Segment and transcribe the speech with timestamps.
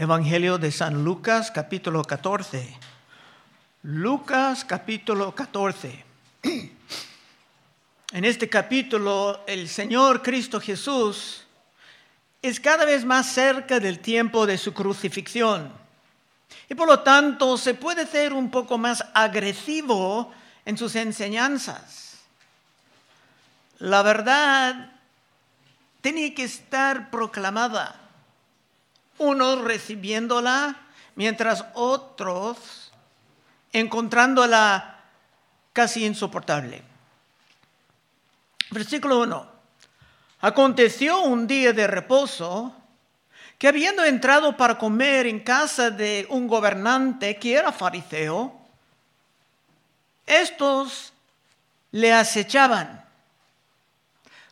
[0.00, 2.72] Evangelio de San Lucas capítulo 14.
[3.82, 6.04] Lucas capítulo 14.
[8.12, 11.42] En este capítulo el Señor Cristo Jesús
[12.40, 15.72] es cada vez más cerca del tiempo de su crucifixión.
[16.68, 20.32] Y por lo tanto se puede ser un poco más agresivo
[20.64, 22.18] en sus enseñanzas.
[23.80, 24.92] La verdad
[26.00, 28.07] tenía que estar proclamada
[29.18, 30.76] unos recibiéndola,
[31.14, 32.92] mientras otros
[33.72, 35.00] encontrándola
[35.72, 36.82] casi insoportable.
[38.70, 39.52] Versículo 1.
[40.40, 42.74] Aconteció un día de reposo
[43.58, 48.54] que habiendo entrado para comer en casa de un gobernante que era fariseo,
[50.26, 51.12] estos
[51.90, 53.07] le acechaban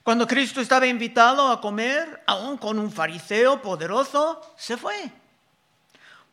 [0.07, 5.11] cuando Cristo estaba invitado a comer, aún con un fariseo poderoso, se fue.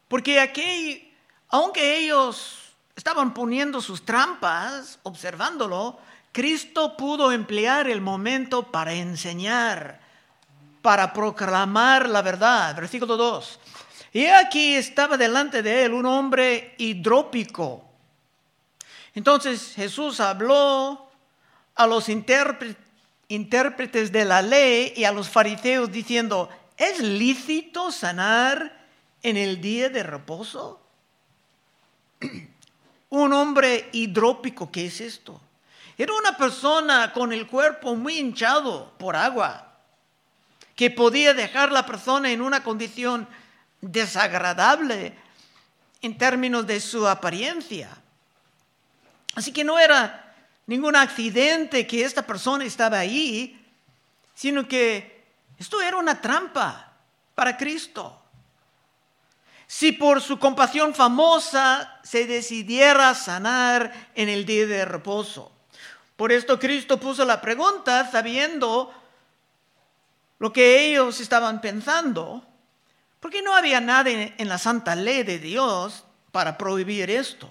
[0.07, 1.11] Porque aquí,
[1.49, 5.97] aunque ellos estaban poniendo sus trampas, observándolo,
[6.31, 9.99] Cristo pudo emplear el momento para enseñar,
[10.83, 12.75] para proclamar la verdad.
[12.75, 13.59] Versículo 2.
[14.13, 17.83] Y aquí estaba delante de él un hombre hidrópico.
[19.15, 21.09] Entonces Jesús habló
[21.73, 22.82] a los intérpretes
[23.33, 28.85] intérpretes de la ley y a los fariseos diciendo, ¿es lícito sanar
[29.23, 30.79] en el día de reposo?
[33.09, 35.41] Un hombre hidrópico, ¿qué es esto?
[35.95, 39.77] Era una persona con el cuerpo muy hinchado por agua,
[40.75, 43.27] que podía dejar la persona en una condición
[43.79, 45.13] desagradable
[46.01, 47.95] en términos de su apariencia.
[49.35, 50.22] Así que no era
[50.67, 53.59] ningún accidente que esta persona estaba ahí,
[54.33, 55.23] sino que
[55.57, 56.91] esto era una trampa
[57.35, 58.19] para Cristo.
[59.67, 65.51] Si por su compasión famosa se decidiera sanar en el día de reposo.
[66.15, 68.93] Por esto Cristo puso la pregunta sabiendo
[70.39, 72.45] lo que ellos estaban pensando,
[73.19, 77.49] porque no había nada en la santa ley de Dios para prohibir esto.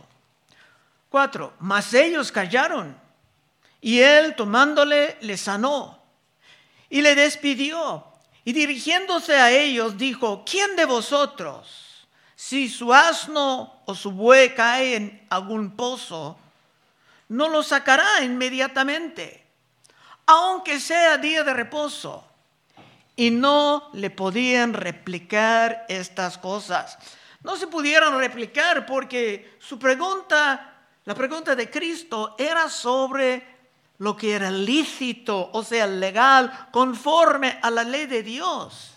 [1.08, 3.01] Cuatro, mas ellos callaron.
[3.82, 6.00] Y él tomándole le sanó
[6.88, 8.06] y le despidió.
[8.44, 12.06] Y dirigiéndose a ellos dijo, ¿quién de vosotros,
[12.36, 16.38] si su asno o su buey cae en algún pozo,
[17.28, 19.44] no lo sacará inmediatamente,
[20.26, 22.24] aunque sea día de reposo?
[23.16, 26.98] Y no le podían replicar estas cosas.
[27.42, 33.51] No se pudieron replicar porque su pregunta, la pregunta de Cristo era sobre
[34.02, 38.90] lo que era lícito, o sea, legal, conforme a la ley de Dios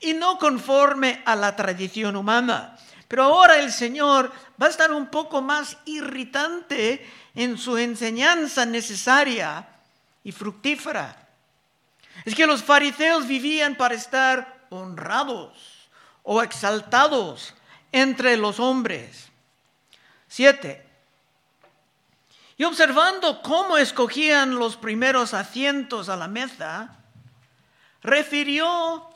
[0.00, 2.74] y no conforme a la tradición humana.
[3.06, 9.68] Pero ahora el Señor va a estar un poco más irritante en su enseñanza necesaria
[10.24, 11.28] y fructífera.
[12.24, 15.90] Es que los fariseos vivían para estar honrados
[16.22, 17.52] o exaltados
[17.92, 19.28] entre los hombres.
[20.28, 20.83] Siete,
[22.56, 26.96] y observando cómo escogían los primeros asientos a la mesa,
[28.02, 29.08] refirió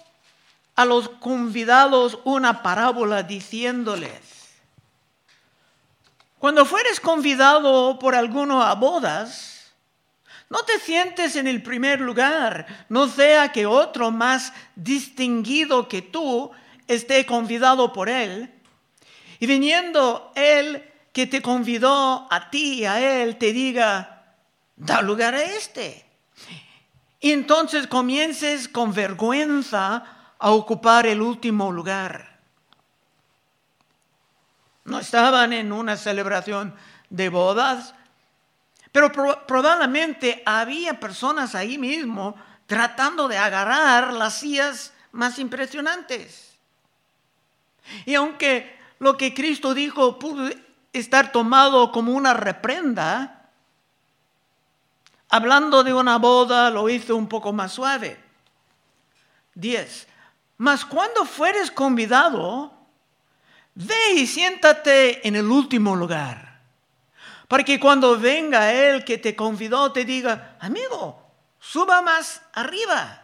[0.75, 4.38] a los convidados una parábola diciéndoles,
[6.38, 9.72] cuando fueres convidado por alguno a bodas,
[10.49, 16.50] no te sientes en el primer lugar, no sea que otro más distinguido que tú
[16.87, 18.53] esté convidado por él,
[19.41, 20.84] y viniendo él
[21.19, 24.23] que te convidó a ti a él te diga,
[24.77, 26.06] da lugar a este.
[27.19, 30.05] Y entonces comiences con vergüenza
[30.39, 32.39] a ocupar el último lugar.
[34.84, 36.73] No estaban en una celebración
[37.11, 37.97] de bodas,
[38.93, 42.37] pero probablemente había personas ahí mismo
[42.69, 46.56] tratando de agarrar las sillas más impresionantes.
[48.06, 50.17] Y aunque lo que Cristo dijo
[50.93, 53.50] estar tomado como una reprenda,
[55.29, 58.19] hablando de una boda lo hizo un poco más suave.
[59.55, 60.08] 10.
[60.58, 62.73] Mas cuando fueres convidado,
[63.75, 66.61] ve y siéntate en el último lugar,
[67.46, 71.23] para que cuando venga el que te convidó te diga, amigo,
[71.61, 73.23] suba más arriba.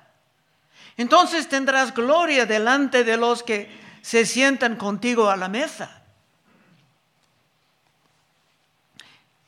[0.96, 6.03] Entonces tendrás gloria delante de los que se sientan contigo a la mesa.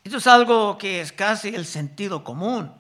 [0.07, 2.73] Esto es algo que es casi el sentido común.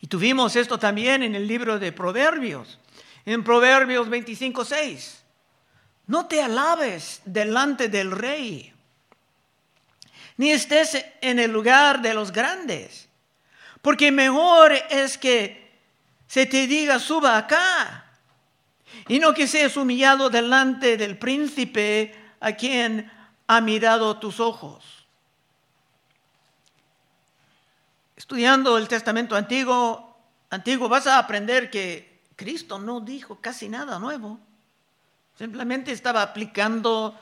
[0.00, 2.78] Y tuvimos esto también en el libro de Proverbios.
[3.24, 5.24] En Proverbios 25, 6.
[6.06, 8.72] No te alabes delante del rey,
[10.36, 13.08] ni estés en el lugar de los grandes,
[13.82, 15.72] porque mejor es que
[16.28, 18.12] se te diga suba acá,
[19.08, 23.10] y no que seas humillado delante del príncipe a quien
[23.46, 24.84] ha mirado tus ojos.
[28.16, 30.16] Estudiando el Testamento antiguo,
[30.50, 34.38] antiguo vas a aprender que Cristo no dijo casi nada nuevo.
[35.38, 37.18] Simplemente estaba aplicando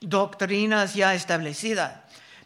[0.00, 2.00] doctrinas ya establecidas.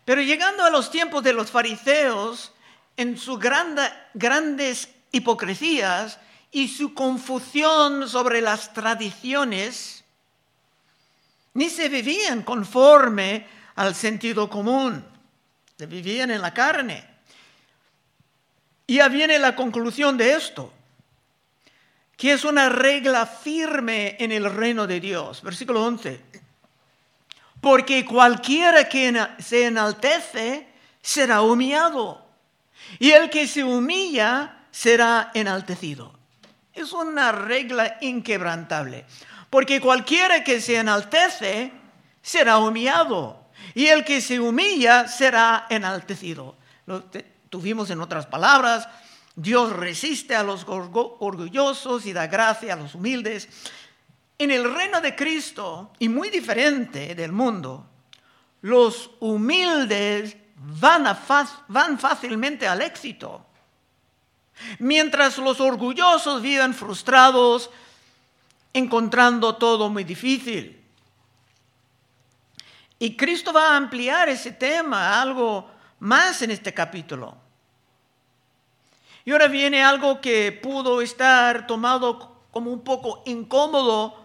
[0.05, 2.53] Pero llegando a los tiempos de los fariseos,
[2.97, 6.19] en sus grandes hipocresías
[6.51, 10.02] y su confusión sobre las tradiciones,
[11.55, 13.47] ni se vivían conforme
[13.77, 15.05] al sentido común,
[15.77, 17.07] se vivían en la carne.
[18.87, 20.73] Y ya viene la conclusión de esto
[22.23, 25.43] que es una regla firme en el reino de Dios.
[25.43, 26.21] Versículo 11.
[27.61, 30.69] Porque cualquiera que se enaltece
[31.01, 32.25] será humillado,
[33.01, 36.17] y el que se humilla será enaltecido.
[36.73, 39.05] Es una regla inquebrantable,
[39.53, 41.71] porque cualquiera que se enaltece
[42.23, 46.57] será humillado, y el que se humilla será enaltecido.
[46.87, 47.05] Lo
[47.51, 48.89] tuvimos en otras palabras,
[49.37, 53.47] Dios resiste a los orgullosos y da gracia a los humildes.
[54.39, 57.87] En el reino de Cristo, y muy diferente del mundo,
[58.63, 61.15] los humildes van,
[61.69, 63.45] van fácilmente al éxito,
[64.79, 67.69] mientras los orgullosos viven frustrados,
[68.73, 70.83] encontrando todo muy difícil.
[72.99, 75.69] Y Cristo va a ampliar ese tema algo
[76.01, 77.37] más en este capítulo.
[79.25, 84.17] Y ahora viene algo que pudo estar tomado como un poco incómodo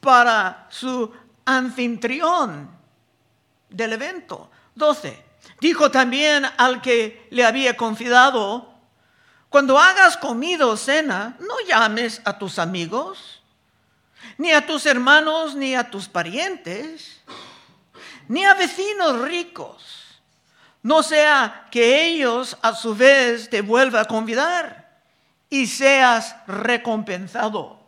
[0.00, 1.10] para su
[1.44, 2.70] anfitrión
[3.68, 4.50] del evento.
[4.74, 5.24] 12.
[5.60, 8.73] Dijo también al que le había confiado,
[9.54, 13.40] cuando hagas comida o cena, no llames a tus amigos,
[14.36, 17.22] ni a tus hermanos, ni a tus parientes,
[18.26, 19.94] ni a vecinos ricos
[20.82, 25.00] no sea que ellos a su vez te vuelvan a convidar
[25.48, 27.78] y seas recompensado.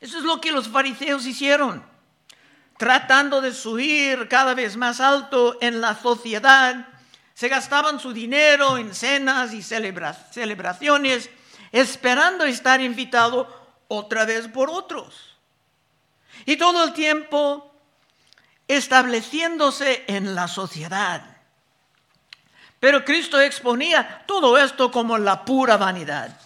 [0.00, 1.84] Eso es lo que los fariseos hicieron,
[2.78, 6.86] tratando de subir cada vez más alto en la sociedad.
[7.40, 11.30] Se gastaban su dinero en cenas y celebraciones,
[11.72, 13.48] esperando estar invitado
[13.88, 15.38] otra vez por otros.
[16.44, 17.74] Y todo el tiempo
[18.68, 21.38] estableciéndose en la sociedad.
[22.78, 26.38] Pero Cristo exponía todo esto como la pura vanidad.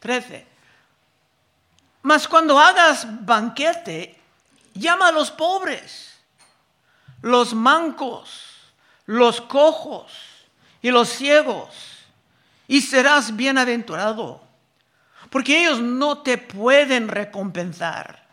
[0.00, 0.44] 13.
[2.02, 4.20] Mas cuando hagas banquete,
[4.74, 6.18] llama a los pobres,
[7.22, 8.55] los mancos,
[9.06, 10.12] los cojos
[10.82, 11.68] y los ciegos,
[12.68, 14.42] y serás bienaventurado,
[15.30, 18.26] porque ellos no te pueden recompensar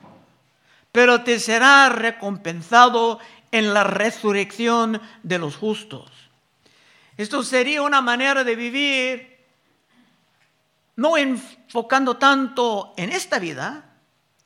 [0.94, 3.20] pero te será recompensado
[3.52, 6.12] en la resurrección de los justos.
[7.18, 9.40] Esto sería una manera de vivir
[10.96, 13.86] no enfocando tanto en esta vida,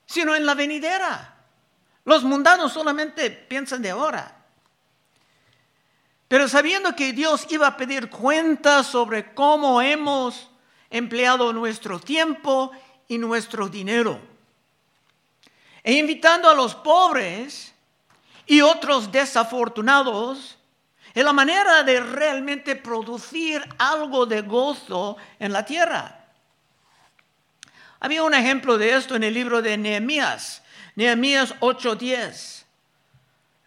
[0.05, 1.35] sino en la venidera.
[2.05, 4.36] Los mundanos solamente piensan de ahora.
[6.27, 10.49] Pero sabiendo que Dios iba a pedir cuentas sobre cómo hemos
[10.89, 12.71] empleado nuestro tiempo
[13.07, 14.19] y nuestro dinero
[15.87, 17.73] e invitando a los pobres
[18.45, 20.57] y otros desafortunados
[21.13, 26.25] en la manera de realmente producir algo de gozo en la tierra.
[28.01, 30.61] Había un ejemplo de esto en el libro de Nehemías,
[30.95, 32.56] Nehemías 8:10.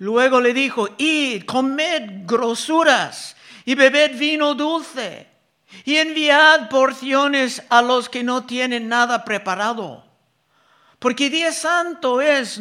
[0.00, 5.28] Luego le dijo, id, comed grosuras y bebed vino dulce
[5.84, 10.10] y enviad porciones a los que no tienen nada preparado
[11.00, 12.60] porque día santo es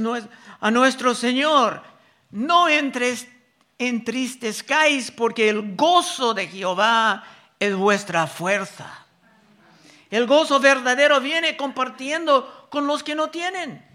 [0.62, 1.84] a nuestro Señor.
[2.31, 2.67] No
[3.77, 7.25] entristezcáis porque el gozo de Jehová
[7.60, 9.05] es vuestra fuerza.
[10.10, 13.86] El gozo verdadero viene compartiendo con los que no tienen.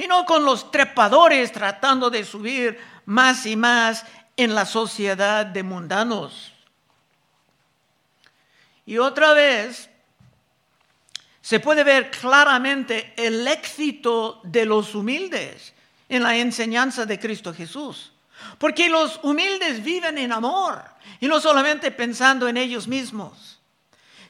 [0.00, 5.62] Y no con los trepadores tratando de subir más y más en la sociedad de
[5.62, 6.54] mundanos.
[8.86, 9.90] Y otra vez,
[11.42, 15.74] se puede ver claramente el éxito de los humildes
[16.08, 18.12] en la enseñanza de Cristo Jesús.
[18.56, 20.82] Porque los humildes viven en amor
[21.20, 23.60] y no solamente pensando en ellos mismos,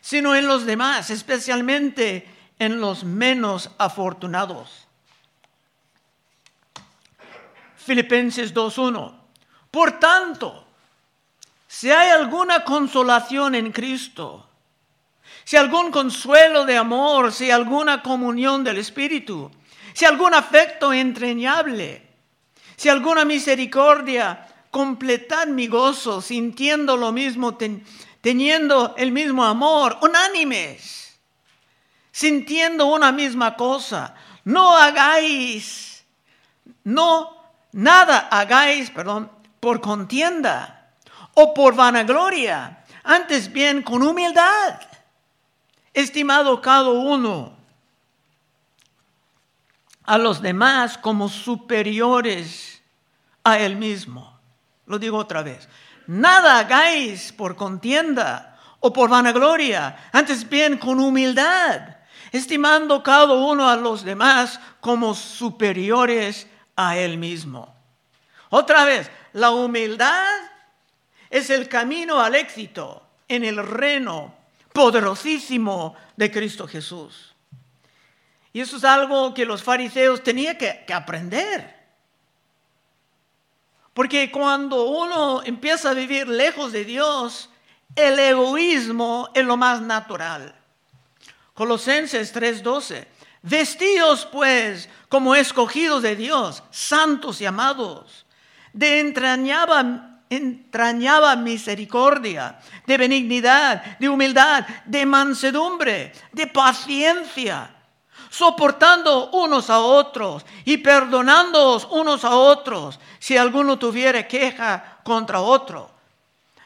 [0.00, 2.26] sino en los demás, especialmente
[2.58, 4.89] en los menos afortunados.
[7.84, 9.14] Filipenses 2.1.
[9.70, 10.66] Por tanto,
[11.66, 14.46] si hay alguna consolación en Cristo,
[15.44, 19.50] si algún consuelo de amor, si alguna comunión del Espíritu,
[19.92, 22.06] si algún afecto entrañable,
[22.76, 27.56] si alguna misericordia, completad mi gozo, sintiendo lo mismo,
[28.20, 31.18] teniendo el mismo amor, unánimes,
[32.12, 34.14] sintiendo una misma cosa.
[34.44, 36.04] No hagáis,
[36.84, 37.39] no,
[37.72, 40.92] nada hagáis, perdón, por contienda
[41.34, 44.80] o por vanagloria, antes bien con humildad,
[45.94, 47.56] estimado cada uno
[50.04, 52.82] a los demás como superiores
[53.44, 54.38] a él mismo.
[54.86, 55.68] Lo digo otra vez.
[56.06, 61.96] Nada hagáis por contienda o por vanagloria, antes bien con humildad,
[62.32, 66.48] estimando cada uno a los demás como superiores
[66.88, 67.74] a él mismo.
[68.50, 70.26] Otra vez, la humildad
[71.28, 74.34] es el camino al éxito en el reino
[74.72, 77.34] poderosísimo de Cristo Jesús.
[78.52, 81.78] Y eso es algo que los fariseos tenían que, aprender.
[83.94, 87.50] Porque cuando uno empieza a vivir lejos de Dios,
[87.94, 90.54] el egoísmo es lo más natural.
[91.54, 93.06] Colosenses 3:12.
[93.42, 98.26] Vestíos pues como escogidos de Dios, santos y amados,
[98.72, 107.76] de entrañaba, entrañaba misericordia, de benignidad, de humildad, de mansedumbre, de paciencia
[108.30, 115.90] soportando unos a otros y perdonándoos unos a otros si alguno tuviera queja contra otro.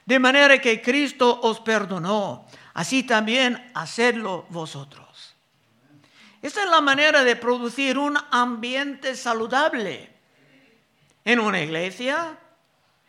[0.04, 5.03] De manera que Cristo os perdonó, así también hacedlo vosotros.
[6.44, 10.12] Esta es la manera de producir un ambiente saludable
[11.24, 12.38] en una iglesia,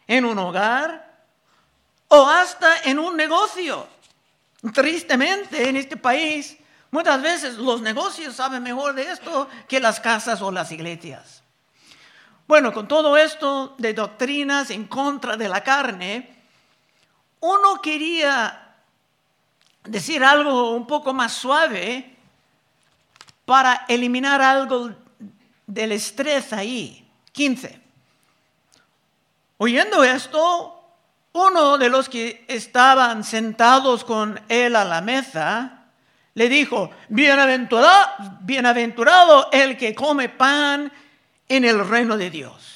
[0.07, 1.19] en un hogar
[2.07, 3.87] o hasta en un negocio.
[4.73, 6.57] Tristemente en este país
[6.95, 11.43] Muchas veces los negocios saben mejor de esto que las casas o las iglesias.
[12.47, 16.33] Bueno, con todo esto de doctrinas en contra de la carne,
[17.41, 18.77] uno quería
[19.83, 22.14] decir algo un poco más suave
[23.45, 24.91] para eliminar algo
[25.65, 27.07] del estrés ahí.
[27.31, 27.81] 15.
[29.57, 30.75] Oyendo esto,
[31.33, 35.85] uno de los que estaban sentados con él a la mesa
[36.33, 40.91] le dijo, bienaventurado, bienaventurado el que come pan
[41.47, 42.75] en el reino de Dios.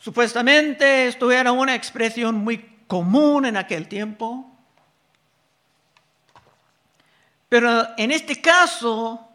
[0.00, 4.51] Supuestamente esto era una expresión muy común en aquel tiempo.
[7.52, 9.28] Pero en este caso,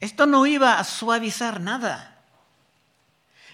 [0.00, 2.16] esto no iba a suavizar nada.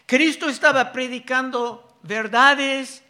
[0.07, 3.03] Cristo estaba predicando verdades,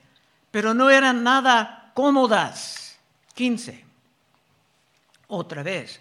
[0.50, 2.98] pero no eran nada cómodas.
[3.34, 3.84] 15
[5.26, 6.00] otra vez.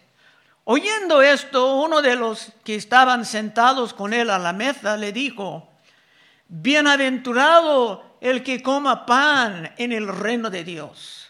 [0.64, 5.68] Oyendo esto, uno de los que estaban sentados con él a la mesa le dijo,
[6.48, 11.25] Bienaventurado el que coma pan en el reino de Dios.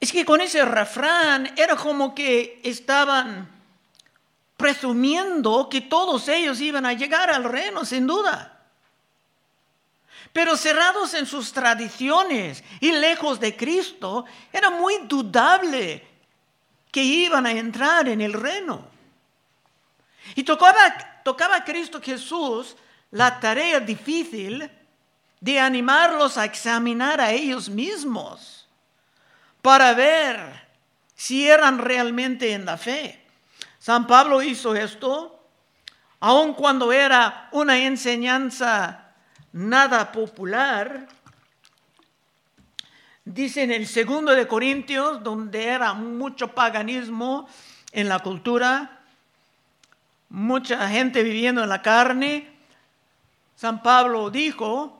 [0.00, 3.48] Es que con ese refrán era como que estaban
[4.56, 8.58] presumiendo que todos ellos iban a llegar al reino, sin duda
[10.32, 16.06] pero cerrados en sus tradiciones y lejos de Cristo, era muy dudable
[16.90, 18.86] que iban a entrar en el reino.
[20.34, 22.76] Y tocaba, tocaba a Cristo Jesús
[23.10, 24.70] la tarea difícil
[25.40, 28.57] de animarlos a examinar a ellos mismos
[29.62, 30.68] para ver
[31.14, 33.24] si eran realmente en la fe.
[33.78, 35.42] San Pablo hizo esto,
[36.20, 39.14] aun cuando era una enseñanza
[39.52, 41.08] nada popular.
[43.24, 47.48] Dice en el segundo de Corintios, donde era mucho paganismo
[47.92, 49.00] en la cultura,
[50.28, 52.50] mucha gente viviendo en la carne,
[53.54, 54.97] San Pablo dijo,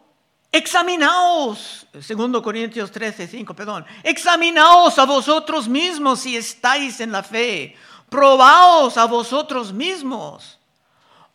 [0.50, 7.76] examinaos, segundo Corintios 13, 5, perdón, examinaos a vosotros mismos si estáis en la fe,
[8.08, 10.58] probaos a vosotros mismos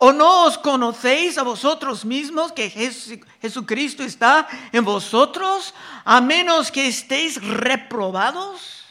[0.05, 6.89] ¿O no os conocéis a vosotros mismos que Jesucristo está en vosotros, a menos que
[6.89, 8.83] estéis reprobados?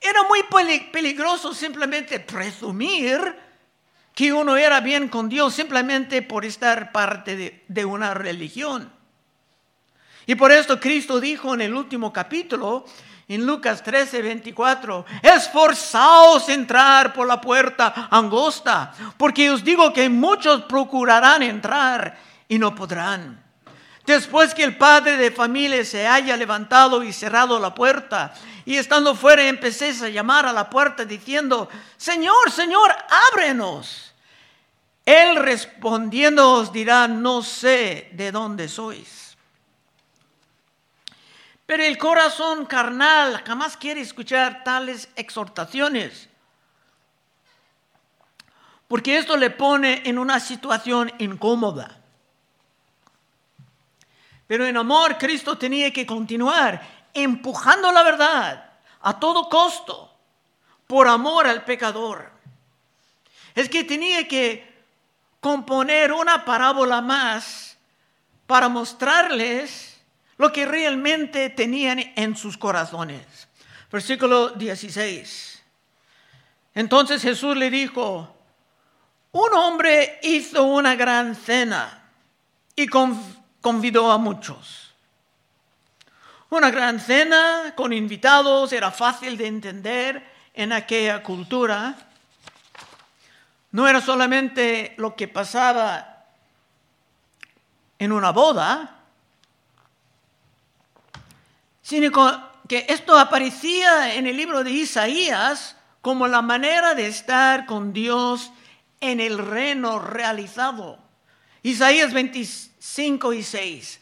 [0.00, 0.42] Era muy
[0.90, 3.20] peligroso simplemente presumir
[4.20, 8.92] que uno era bien con Dios simplemente por estar parte de, una religión.
[10.26, 12.84] Y por esto Cristo dijo en el último capítulo,
[13.28, 20.64] en Lucas 13, 24, esforzaos entrar por la puerta angosta, porque os digo que muchos
[20.64, 23.42] procurarán entrar y no podrán.
[24.04, 28.34] Después que el padre de familia se haya levantado y cerrado la puerta,
[28.66, 32.94] y estando fuera empecé a llamar a la puerta diciendo, Señor, Señor,
[33.32, 34.09] ábrenos.
[35.10, 39.36] Él respondiendo os dirá, no sé de dónde sois.
[41.66, 46.28] Pero el corazón carnal jamás quiere escuchar tales exhortaciones,
[48.86, 51.98] porque esto le pone en una situación incómoda.
[54.46, 56.80] Pero en amor Cristo tenía que continuar
[57.12, 60.16] empujando la verdad a todo costo
[60.86, 62.30] por amor al pecador.
[63.56, 64.69] Es que tenía que
[65.40, 67.76] componer una parábola más
[68.46, 70.00] para mostrarles
[70.36, 73.48] lo que realmente tenían en sus corazones.
[73.90, 75.62] Versículo 16.
[76.74, 78.36] Entonces Jesús le dijo,
[79.32, 82.04] un hombre hizo una gran cena
[82.74, 84.94] y con convidó a muchos.
[86.48, 91.94] Una gran cena con invitados era fácil de entender en aquella cultura.
[93.72, 96.24] No era solamente lo que pasaba
[97.98, 98.96] en una boda,
[101.82, 102.10] sino
[102.68, 108.50] que esto aparecía en el libro de Isaías como la manera de estar con Dios
[109.00, 110.98] en el reino realizado.
[111.62, 114.00] Isaías 25 y 6.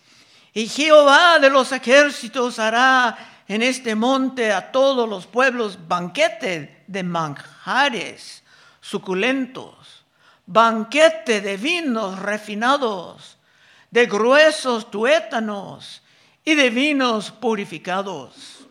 [0.54, 7.02] Y Jehová de los ejércitos hará en este monte a todos los pueblos banquete de
[7.02, 8.42] manjares
[8.88, 10.02] suculentos,
[10.46, 13.36] banquete de vinos refinados,
[13.90, 16.00] de gruesos tuétanos
[16.42, 18.66] y de vinos purificados.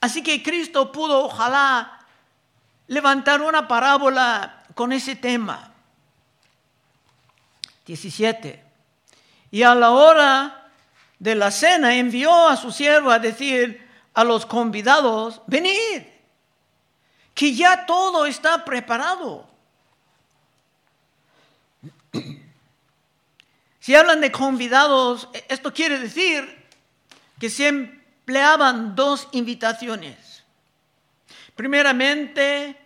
[0.00, 2.00] Así que Cristo pudo, ojalá,
[2.86, 5.70] levantar una parábola con ese tema
[7.84, 8.64] 17.
[9.50, 10.70] Y a la hora
[11.18, 16.13] de la cena envió a su siervo a decir a los convidados, venid,
[17.34, 19.46] que ya todo está preparado.
[23.80, 26.64] Si hablan de convidados, esto quiere decir
[27.38, 30.44] que se empleaban dos invitaciones.
[31.54, 32.78] Primeramente,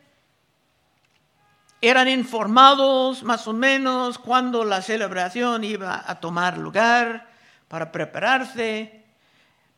[1.80, 7.28] eran informados más o menos cuando la celebración iba a tomar lugar
[7.68, 9.04] para prepararse,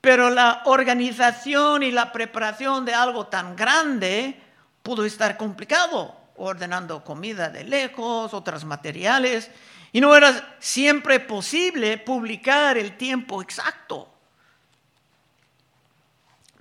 [0.01, 4.41] pero la organización y la preparación de algo tan grande
[4.83, 9.51] pudo estar complicado, ordenando comida de lejos, otros materiales,
[9.93, 14.09] y no era siempre posible publicar el tiempo exacto.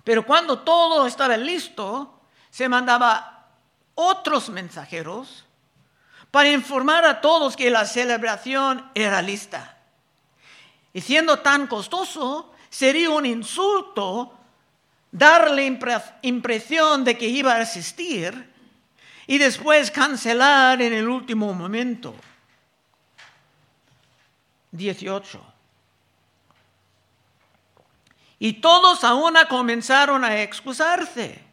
[0.04, 3.48] Pero cuando todo estaba listo, se mandaba
[3.96, 5.46] otros mensajeros
[6.32, 9.78] para informar a todos que la celebración era lista.
[10.94, 14.39] Y siendo tan costoso, sería un insulto
[15.12, 15.66] darle
[16.22, 18.50] impresión de que iba a asistir
[19.28, 22.16] y después cancelar en el último momento.
[24.72, 25.54] 18.
[28.40, 31.44] Y todos a una comenzaron a excusarse.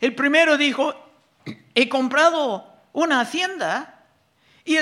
[0.00, 0.94] El primero dijo,
[1.74, 4.02] he comprado una hacienda
[4.64, 4.76] y,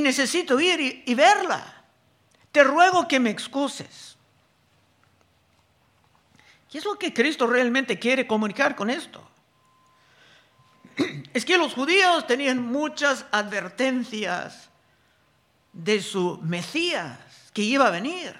[0.00, 1.84] necesito ir y, verla.
[2.52, 4.15] Te ruego que me excuses.
[6.76, 9.26] ¿Qué es lo que Cristo realmente quiere comunicar con esto?
[11.32, 14.68] Es que los judíos tenían muchas advertencias
[15.72, 17.18] de su Mesías
[17.54, 18.36] que iba a venir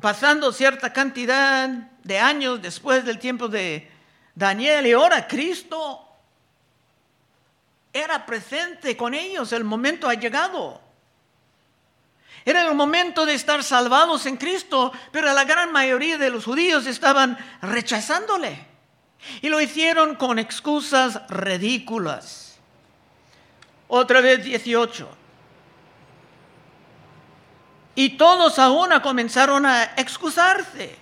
[0.00, 1.68] pasando cierta cantidad
[2.04, 3.90] de años después del tiempo de
[4.32, 6.06] Daniel y ahora Cristo
[7.92, 10.83] era presente con ellos, el momento ha llegado.
[12.44, 16.86] Era el momento de estar salvados en Cristo, pero la gran mayoría de los judíos
[16.86, 18.66] estaban rechazándole.
[19.40, 22.58] Y lo hicieron con excusas ridículas.
[23.88, 25.08] Otra vez 18.
[27.94, 30.98] Y todos a una comenzaron a excusarse.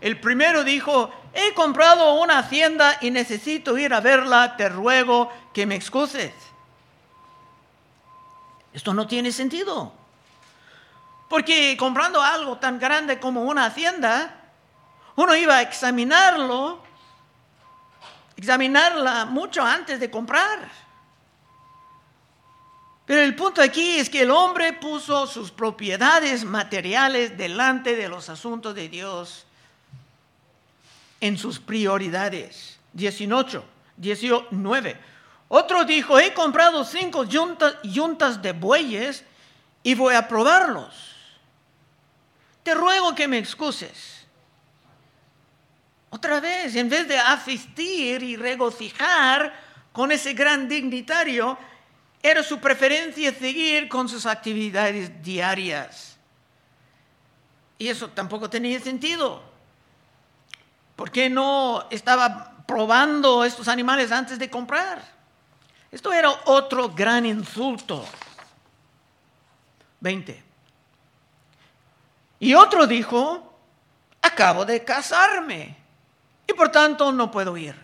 [0.00, 5.64] El primero dijo, he comprado una hacienda y necesito ir a verla, te ruego que
[5.64, 6.32] me excuses.
[8.72, 10.01] Esto no tiene sentido.
[11.32, 14.38] Porque comprando algo tan grande como una hacienda,
[15.16, 16.82] uno iba a examinarlo,
[18.36, 20.68] examinarla mucho antes de comprar.
[23.06, 28.28] Pero el punto aquí es que el hombre puso sus propiedades materiales delante de los
[28.28, 29.46] asuntos de Dios
[31.18, 32.78] en sus prioridades.
[32.92, 33.64] 18,
[33.96, 35.00] 19.
[35.48, 39.24] Otro dijo, he comprado cinco yuntas, de bueyes
[39.82, 41.11] y voy a probarlos.
[42.62, 44.26] Te ruego que me excuses.
[46.10, 49.52] Otra vez, en vez de asistir y regocijar
[49.92, 51.58] con ese gran dignitario,
[52.22, 56.16] era su preferencia seguir con sus actividades diarias.
[57.78, 59.42] Y eso tampoco tenía sentido.
[60.94, 65.02] ¿Por qué no estaba probando estos animales antes de comprar?
[65.90, 68.06] Esto era otro gran insulto.
[70.00, 70.51] 20.
[72.42, 73.54] Y otro dijo,
[74.20, 75.76] acabo de casarme
[76.44, 77.76] y por tanto no puedo ir.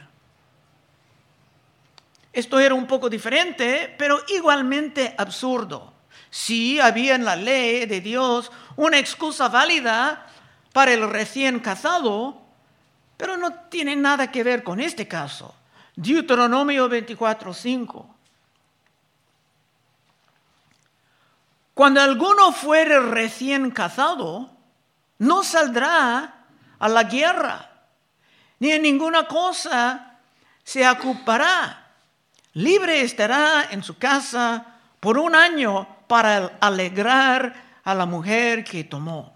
[2.33, 5.93] Esto era un poco diferente, pero igualmente absurdo.
[6.29, 10.27] Sí había en la ley de Dios una excusa válida
[10.73, 12.43] para el recién casado,
[13.17, 15.55] pero no tiene nada que ver con este caso.
[15.95, 18.07] Deuteronomio 24:5.
[21.79, 24.51] Cuando alguno fuere recién casado,
[25.19, 26.35] no saldrá
[26.77, 27.71] a la guerra,
[28.59, 30.19] ni en ninguna cosa
[30.65, 31.87] se ocupará
[32.55, 34.67] libre estará en su casa
[34.99, 39.33] por un año para alegrar a la mujer que tomó.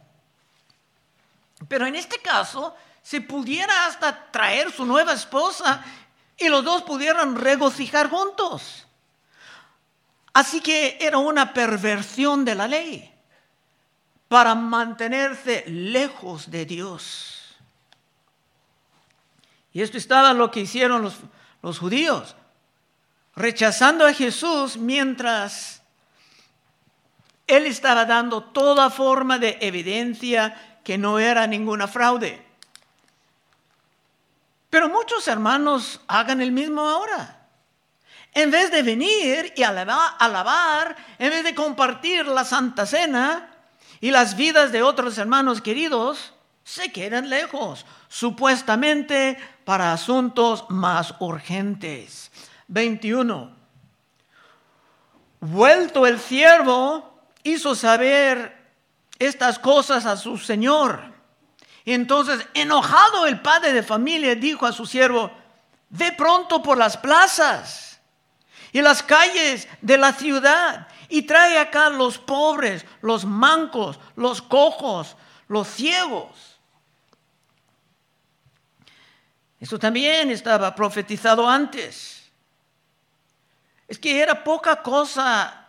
[1.68, 2.74] Pero en este caso,
[3.04, 5.84] se pudiera hasta traer su nueva esposa
[6.36, 8.88] y los dos pudieran regocijar juntos.
[10.32, 13.12] Así que era una perversión de la ley
[14.28, 17.42] para mantenerse lejos de Dios.
[19.74, 21.02] Y esto estaba lo que hicieron
[21.62, 22.34] los, judíos
[23.34, 25.82] rechazando a Jesús mientras
[27.46, 32.44] él estaba dando toda forma de evidencia que no era ninguna fraude.
[34.70, 37.41] Pero muchos hermanos hagan el mismo ahora.
[38.34, 43.50] En vez de venir y alabar, en vez de compartir la Santa Cena
[44.00, 46.32] y las vidas de otros hermanos queridos,
[46.64, 52.30] se quedan lejos, supuestamente para asuntos más urgentes.
[52.68, 53.54] 21.
[55.40, 58.56] Vuelto el siervo, hizo saber
[59.18, 61.02] estas cosas a su señor.
[61.84, 65.30] Y entonces, enojado el padre de familia, dijo a su siervo,
[65.90, 67.91] ve pronto por las plazas
[68.72, 75.16] y las calles de la ciudad y trae acá los pobres, los mancos, los cojos,
[75.46, 76.58] los ciegos.
[79.60, 82.30] Esto también estaba profetizado antes.
[83.86, 85.68] Es que era poca cosa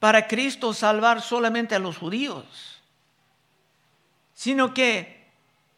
[0.00, 2.82] para Cristo salvar solamente a los judíos,
[4.34, 5.30] sino que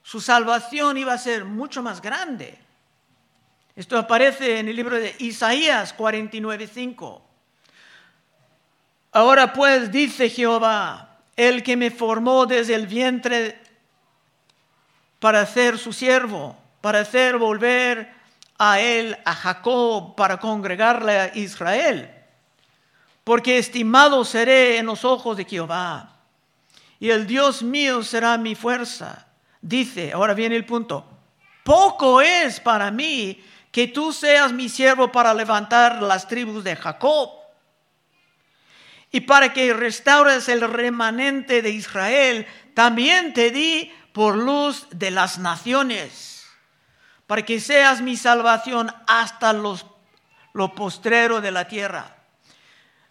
[0.03, 2.59] su salvación iba a ser mucho más grande.
[3.81, 7.23] Esto aparece en el libro de Isaías 49:5.
[9.13, 13.59] Ahora pues dice Jehová, el que me formó desde el vientre
[15.19, 18.13] para ser su siervo, para hacer volver
[18.59, 22.11] a él, a Jacob, para congregarle a Israel.
[23.25, 26.19] Porque estimado seré en los ojos de Jehová.
[26.99, 29.27] Y el Dios mío será mi fuerza.
[29.63, 31.07] Dice, ahora viene el punto,
[31.65, 37.31] poco es para mí que tú seas mi siervo para levantar las tribus de Jacob
[39.13, 45.39] y para que restaures el remanente de Israel, también te di por luz de las
[45.39, 46.31] naciones
[47.31, 49.87] para que seas mi salvación hasta los,
[50.53, 52.17] lo postrero de la tierra.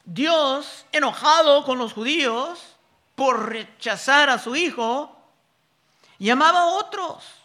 [0.04, 2.76] Dios, enojado con los judíos
[3.16, 5.18] por rechazar a su hijo,
[6.18, 7.39] llamaba a otros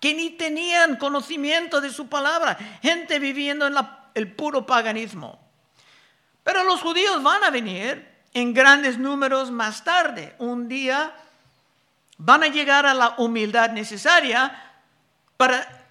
[0.00, 3.74] que ni tenían conocimiento de su palabra, gente viviendo en
[4.14, 5.38] el puro paganismo.
[6.42, 10.34] Pero los judíos van a venir en grandes números más tarde.
[10.38, 11.14] Un día
[12.16, 14.72] van a llegar a la humildad necesaria
[15.36, 15.86] para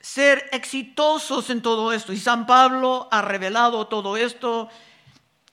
[0.00, 2.12] ser exitosos en todo esto.
[2.12, 4.68] Y San Pablo ha revelado todo esto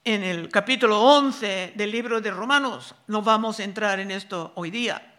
[0.02, 2.96] en el capítulo 11 del libro de Romanos.
[3.06, 5.14] No vamos a entrar en esto hoy día.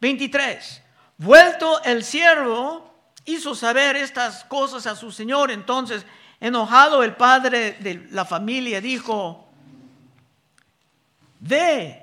[0.00, 0.82] 23.
[1.20, 2.94] Vuelto el siervo,
[3.26, 5.50] hizo saber estas cosas a su señor.
[5.50, 6.06] Entonces,
[6.40, 9.46] enojado el padre de la familia, dijo,
[11.40, 12.02] ve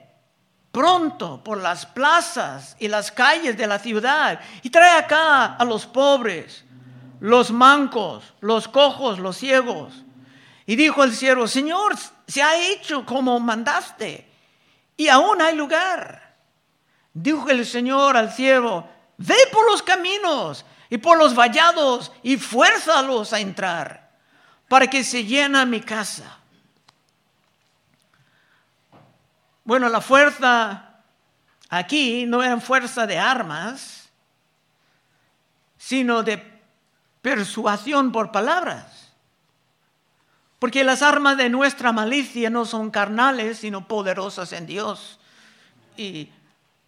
[0.71, 5.87] pronto por las plazas y las calles de la ciudad y trae acá a los
[5.87, 6.63] pobres,
[7.19, 9.93] los mancos, los cojos, los ciegos.
[10.67, 11.95] Y dijo el siervo, Señor,
[12.27, 14.29] se ha hecho como mandaste,
[14.95, 16.35] y aún hay lugar.
[17.15, 23.33] Dijo el Señor al siervo, ve por los caminos y por los vallados y fuérzalos
[23.33, 24.11] a entrar,
[24.67, 26.37] para que se llena mi casa.
[29.63, 31.01] Bueno, la fuerza
[31.69, 34.09] aquí no era fuerza de armas,
[35.77, 36.61] sino de
[37.21, 39.11] persuasión por palabras.
[40.59, 45.19] Porque las armas de nuestra malicia no son carnales, sino poderosas en Dios.
[45.97, 46.29] Y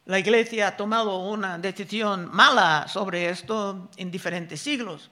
[0.10, 5.12] la iglesia ha tomado una decisión mala sobre esto en diferentes siglos.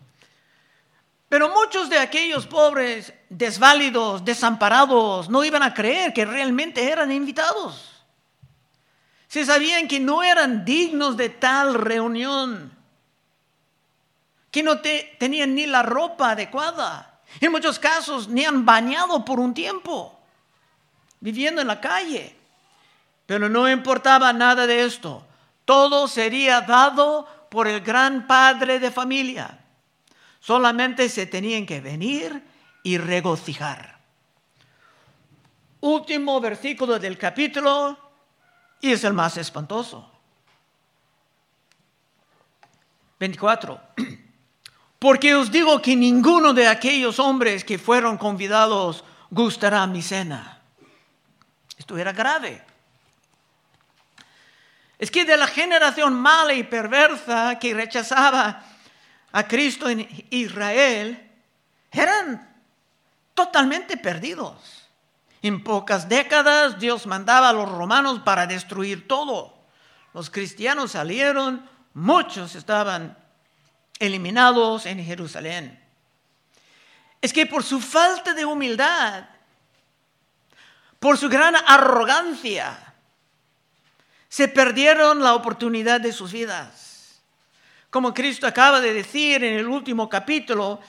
[1.30, 8.04] Pero muchos de aquellos pobres, desválidos, desamparados, no iban a creer que realmente eran invitados.
[9.28, 12.76] Se sabían que no eran dignos de tal reunión,
[14.50, 17.22] que no tenían ni la ropa adecuada.
[17.40, 20.20] En muchos casos ni han bañado por un tiempo,
[21.20, 22.36] viviendo en la calle.
[23.28, 25.24] Pero no importaba nada de esto.
[25.66, 29.60] Todo sería dado por el gran padre de familia
[30.48, 32.42] Solamente se tenían que venir
[32.82, 34.00] y regocijar.
[35.82, 37.98] Último versículo del capítulo
[38.80, 40.10] y es el más espantoso.
[43.20, 43.78] 24.
[45.00, 50.62] Porque os digo que ninguno de aquellos hombres que fueron convidados gustará mi cena.
[51.78, 52.64] Esto era grave.
[55.00, 58.64] Es que de la generación mala y perversa que rechazaba
[59.32, 61.32] a Cristo en Israel
[61.92, 62.56] eran
[63.34, 64.88] totalmente perdidos.
[65.42, 69.56] En pocas décadas Dios mandaba a los romanos para destruir todo.
[70.14, 73.16] Los cristianos salieron, muchos estaban
[74.00, 75.84] eliminados en Jerusalén.
[77.22, 79.26] Es que por su falta de humildad,
[81.00, 82.87] por su gran arrogancia,
[84.30, 87.22] se perdieron la oportunidad de sus vidas.
[87.90, 90.80] Como Cristo acaba de decir en el último capítulo,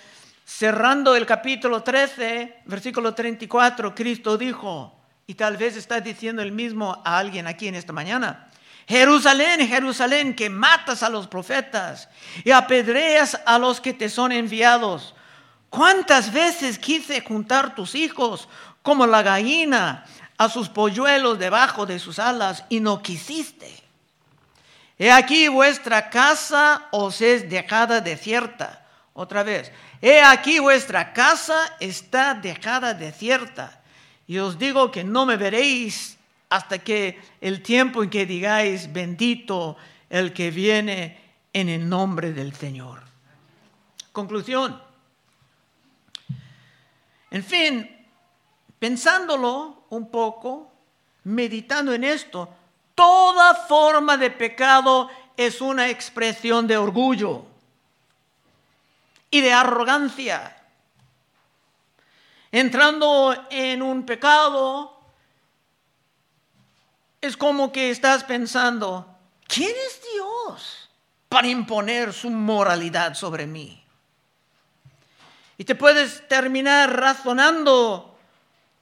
[0.45, 7.01] cerrando el capítulo 13, versículo 34, Cristo dijo, y tal vez está diciendo el mismo
[7.05, 8.49] a alguien aquí en esta mañana,
[8.89, 12.09] Jerusalén, Jerusalén, que matas a los profetas
[12.43, 15.15] y apedreas a los que te son enviados.
[15.69, 18.49] ¿Cuántas veces quise juntar tus hijos
[18.83, 20.07] como la gallina
[20.39, 23.71] a sus polluelos debajo de sus alas y no quisiste?
[24.99, 28.85] He aquí vuestra casa os es dejada desierta.
[29.15, 29.71] Otra vez,
[30.01, 33.81] he aquí vuestra casa está dejada desierta.
[34.27, 36.17] Y os digo que no me veréis
[36.51, 39.77] hasta que el tiempo en que digáis, bendito
[40.11, 41.19] el que viene
[41.53, 43.03] en el nombre del Señor.
[44.13, 44.81] Conclusión.
[47.31, 48.07] En fin,
[48.79, 50.71] pensándolo un poco,
[51.25, 52.49] meditando en esto,
[52.99, 57.45] Toda forma de pecado es una expresión de orgullo
[59.31, 60.61] y de arrogancia.
[62.51, 65.01] Entrando en un pecado,
[67.21, 69.07] es como que estás pensando,
[69.47, 70.91] ¿quién es Dios
[71.29, 73.81] para imponer su moralidad sobre mí?
[75.57, 78.08] Y te puedes terminar razonando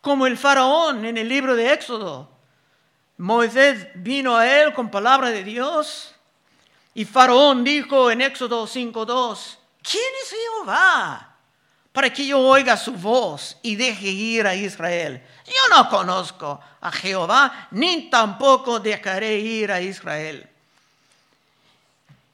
[0.06, 2.30] como el faraón en el libro de Éxodo.
[3.16, 6.14] Moisés vino a él con palabra de Dios
[6.94, 11.34] y Faraón dijo en Éxodo 5.2, ¿quién es Jehová
[11.90, 15.20] para que yo oiga su voz y deje ir a Israel?
[15.44, 20.48] Yo no conozco a Jehová, ni tampoco dejaré ir a Israel.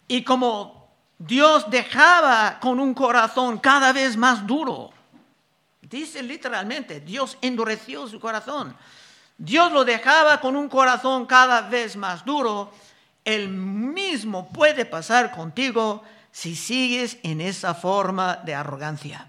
[0.08, 4.92] Y como Dios dejaba con un corazón cada vez más duro,
[5.98, 8.76] dice literalmente, Dios endureció su corazón
[9.38, 12.72] Dios lo dejaba con un corazón cada vez más duro,
[13.24, 19.26] el mismo puede pasar contigo si sigues en esa forma de arrogancia.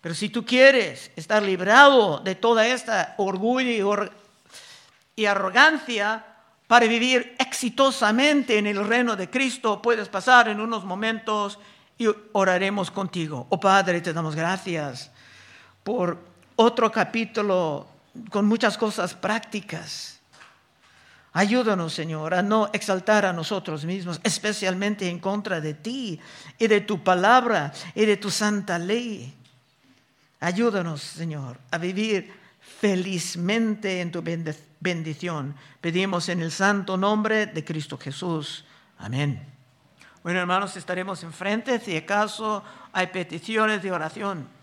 [0.00, 4.08] Pero si tú quieres estar librado de toda esta orgullo
[5.14, 6.24] y arrogancia
[6.66, 11.58] para vivir exitosamente en el reino de Cristo, puedes pasar en unos momentos
[11.98, 13.46] y oraremos contigo.
[13.50, 15.10] Oh Padre, te damos gracias
[15.86, 16.18] por
[16.56, 17.86] otro capítulo
[18.30, 20.18] con muchas cosas prácticas.
[21.32, 26.18] Ayúdanos, Señor, a no exaltar a nosotros mismos, especialmente en contra de ti
[26.58, 29.32] y de tu palabra y de tu santa ley.
[30.40, 32.32] Ayúdanos, Señor, a vivir
[32.80, 34.24] felizmente en tu
[34.80, 35.54] bendición.
[35.80, 38.64] Pedimos en el santo nombre de Cristo Jesús.
[38.98, 39.40] Amén.
[40.24, 44.55] Bueno, hermanos, estaremos enfrente si acaso hay peticiones de oración.